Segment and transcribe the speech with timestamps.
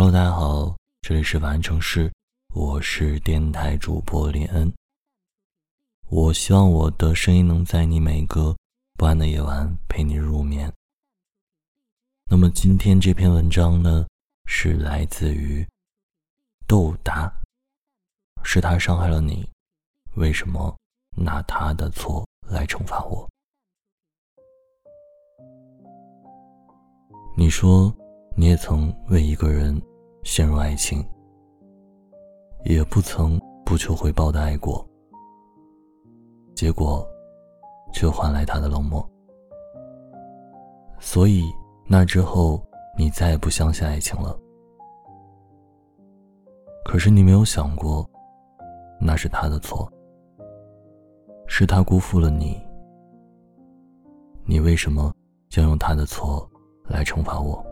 [0.00, 2.08] Hello，大家好，这里是晚安城市，
[2.54, 4.72] 我是电台主播林恩。
[6.08, 8.56] 我希望我的声音能在你每个
[8.96, 10.72] 不安的夜晚陪你入眠。
[12.30, 14.06] 那么今天这篇文章呢，
[14.46, 15.66] 是来自于
[16.68, 17.28] 豆达，
[18.44, 19.44] 是他伤害了你，
[20.14, 20.72] 为什么
[21.16, 23.28] 拿他的错来惩罚我？
[27.36, 27.92] 你说。
[28.40, 29.82] 你也曾为一个人
[30.22, 31.04] 陷入爱情，
[32.64, 34.88] 也不曾不求回报的爱过，
[36.54, 37.04] 结果
[37.92, 39.04] 却换来他的冷漠。
[41.00, 41.52] 所以
[41.84, 42.64] 那之后，
[42.96, 44.38] 你再也不相信爱情了。
[46.84, 48.08] 可是你没有想过，
[49.00, 49.92] 那是他的错，
[51.48, 52.56] 是他辜负了你。
[54.44, 55.12] 你为什么
[55.48, 56.48] 将用他的错
[56.84, 57.67] 来惩罚我？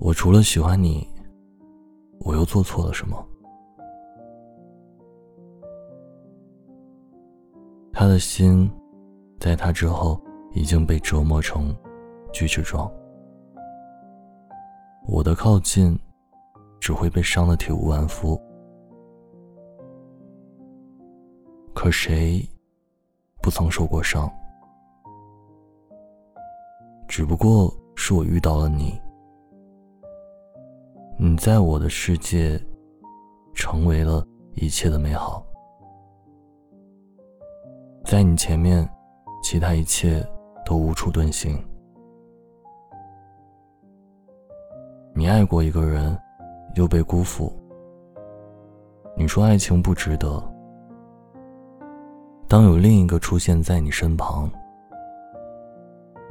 [0.00, 1.06] 我除了喜欢你，
[2.20, 3.22] 我又做错了什么？
[7.92, 8.70] 他的心，
[9.38, 10.18] 在他之后
[10.54, 11.76] 已经被折磨成
[12.32, 12.90] 锯齿状。
[15.06, 15.98] 我的靠近，
[16.80, 18.40] 只会被伤得体无完肤。
[21.74, 22.42] 可谁，
[23.42, 24.32] 不曾受过伤？
[27.06, 28.98] 只不过是我遇到了你。
[31.22, 32.58] 你在我的世界，
[33.52, 35.44] 成为了一切的美好。
[38.06, 38.88] 在你前面，
[39.42, 40.26] 其他一切
[40.64, 41.62] 都无处遁形。
[45.12, 46.18] 你爱过一个人，
[46.74, 47.52] 又被辜负。
[49.14, 50.42] 你说爱情不值得。
[52.48, 54.50] 当有另一个出现在你身旁，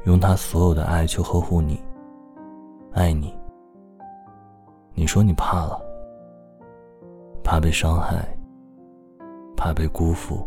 [0.04, 1.80] 用他所有的爱去呵护你，
[2.90, 3.38] 爱你。
[5.12, 5.76] 说你怕了，
[7.42, 8.24] 怕被伤害，
[9.56, 10.46] 怕被辜负，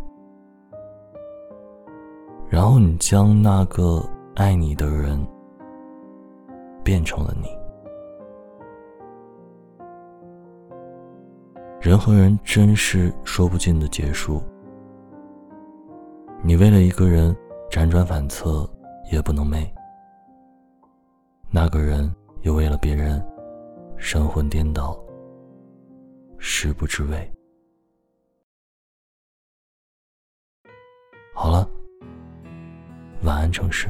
[2.47, 4.01] 然后你将那个
[4.35, 5.21] 爱你的人
[6.81, 7.49] 变成了你。
[11.81, 14.41] 人和人真是说不尽的结束。
[16.41, 17.35] 你为了一个人
[17.69, 18.65] 辗转反侧，
[19.11, 19.69] 夜不能寐；
[21.51, 22.09] 那个人
[22.43, 23.21] 又为了别人。
[24.05, 25.01] 神魂颠倒，
[26.37, 27.33] 食不知味。
[31.33, 31.65] 好了，
[33.23, 33.87] 晚安城市，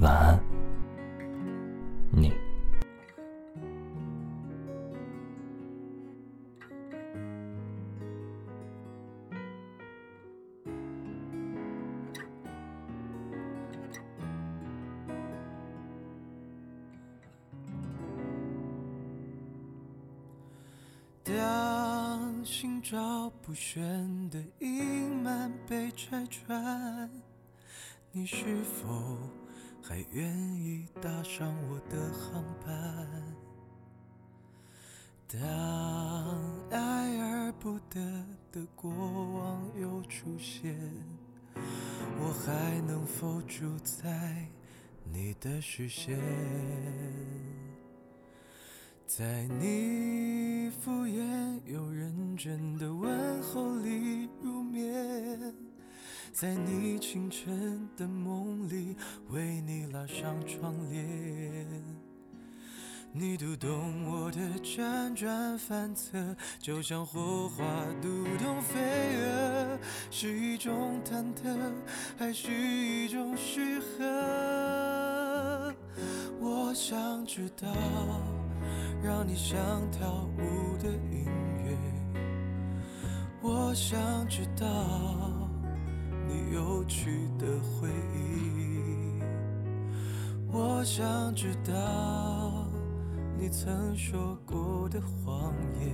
[0.00, 0.36] 晚安
[22.90, 27.10] 照不宣的阴霾被拆穿，
[28.12, 29.18] 你是否
[29.82, 33.06] 还愿意搭上我的航班？
[35.26, 35.38] 当
[36.70, 38.00] 爱而不得
[38.50, 40.74] 的过往又出现，
[41.54, 44.48] 我还能否住在
[45.12, 46.18] 你的视线？
[49.06, 55.54] 在你敷衍又认真的问候里入眠，
[56.32, 58.96] 在你清晨的梦里
[59.30, 61.66] 为你拉上窗帘，
[63.12, 67.64] 你读懂我的辗转反侧，就像火花
[68.02, 68.78] 读懂飞
[69.16, 69.78] 蛾，
[70.10, 71.56] 是一种忐忑，
[72.16, 75.74] 还是一种适合？
[76.40, 77.68] 我想知道。
[79.02, 79.58] 让你想
[79.90, 81.24] 跳舞的音
[81.64, 81.76] 乐，
[83.40, 83.98] 我想
[84.28, 85.48] 知道
[86.26, 89.22] 你有趣的回忆，
[90.50, 92.66] 我想知道
[93.38, 95.88] 你曾说过的谎言。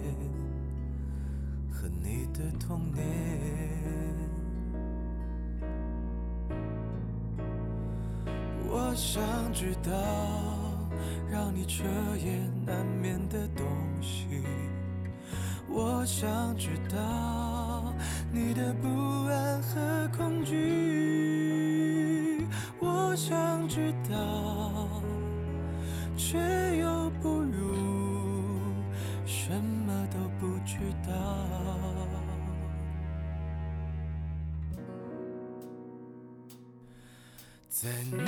[1.70, 3.04] 和你的童年，
[8.66, 9.22] 我想
[9.52, 10.73] 知道。
[11.30, 11.84] 让你彻
[12.16, 13.64] 夜难眠的东
[14.00, 14.26] 西，
[15.68, 17.94] 我想知道
[18.32, 18.88] 你的不
[19.28, 22.46] 安和恐惧，
[22.78, 25.00] 我想知道，
[26.16, 26.38] 却
[26.78, 27.74] 又不如
[29.26, 31.12] 什么都不知道，
[37.68, 38.18] 在你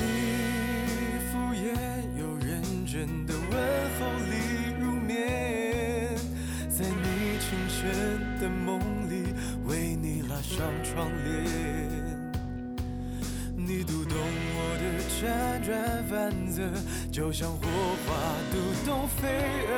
[15.26, 16.62] 辗转反侧，
[17.10, 17.58] 就像火
[18.06, 18.14] 花
[18.52, 18.58] 读
[18.88, 19.26] 懂飞
[19.66, 19.70] 蛾，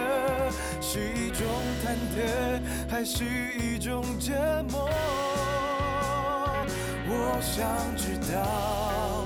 [0.83, 1.47] 是一种
[1.83, 2.21] 忐忑，
[2.91, 3.25] 还是
[3.59, 4.35] 一种折
[4.71, 4.91] 磨？
[7.11, 7.67] 我想
[7.97, 9.25] 知道，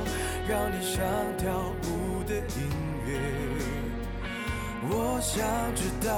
[0.48, 1.02] 让你想
[1.38, 1.50] 跳
[1.88, 2.70] 舞的音
[3.04, 3.10] 乐。
[4.88, 5.42] 我想
[5.74, 6.10] 知道，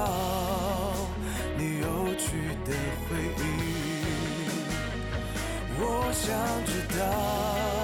[1.56, 2.72] 你有趣的
[3.08, 3.42] 回忆。
[5.78, 6.28] 我想
[6.66, 7.83] 知道。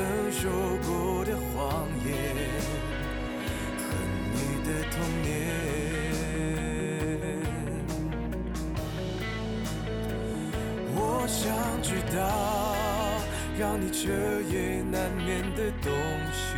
[0.00, 0.50] 曾说
[0.88, 2.08] 过的谎言
[3.76, 3.80] 和
[4.32, 5.28] 你的童年，
[10.96, 10.98] 我
[11.28, 11.38] 想
[11.82, 12.18] 知道
[13.58, 14.08] 让你彻
[14.50, 15.92] 夜难眠的东
[16.32, 16.56] 西，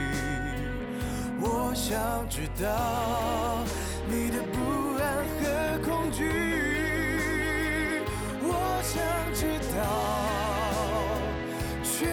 [1.41, 1.99] 我想
[2.29, 3.65] 知道
[4.07, 5.03] 你的不安
[5.41, 5.43] 和
[5.83, 6.31] 恐惧，
[8.41, 9.03] 我想
[9.35, 9.83] 知道，
[11.83, 12.07] 却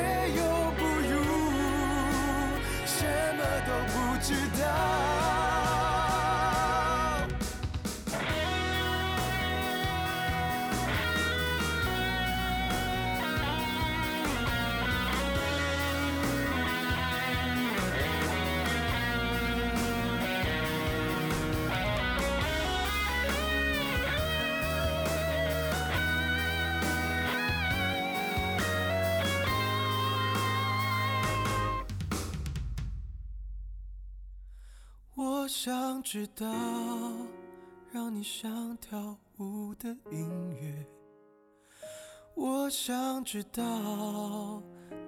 [4.22, 4.99] 知道。
[35.50, 36.46] 想知道
[37.92, 40.30] 让你想跳舞的音
[40.62, 40.86] 乐，
[42.36, 44.62] 我想知道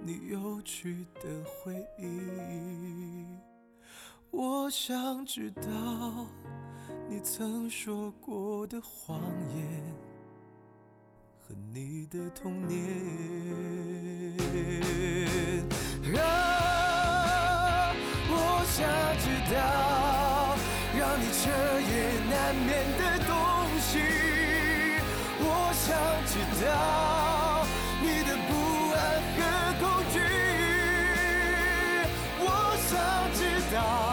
[0.04, 3.28] 你有趣的回忆，
[4.32, 5.62] 我想知道
[7.08, 9.22] 你曾说过的谎
[9.56, 9.96] 言
[11.38, 12.80] 和你的童年。
[16.20, 17.94] 啊，
[18.28, 18.90] 我想
[19.20, 20.11] 知道。
[21.12, 21.92] 让你彻夜
[22.30, 23.36] 难眠的东
[23.82, 24.00] 西，
[25.40, 25.86] 我想
[26.26, 26.68] 知道
[28.02, 28.50] 你的不
[28.96, 28.98] 安
[29.36, 29.40] 和
[29.82, 30.16] 恐惧，
[32.40, 32.46] 我
[32.88, 32.90] 想
[33.36, 33.40] 知
[33.76, 34.11] 道。